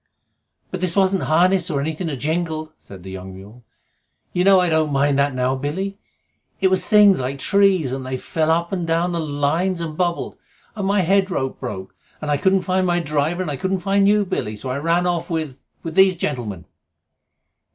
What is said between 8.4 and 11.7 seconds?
up and down the lines and bubbled; and my head rope